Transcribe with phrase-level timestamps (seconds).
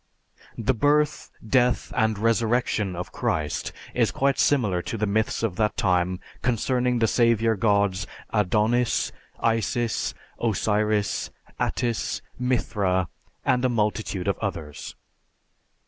[0.57, 5.77] The birth, death, and resurrection of Christ is quite similar to the myths of that
[5.77, 9.11] time concerning the savior gods Adonis,
[9.41, 11.29] Isis, Osiris,
[11.59, 13.09] Attis, Mithra,
[13.45, 14.95] and a multitude of others.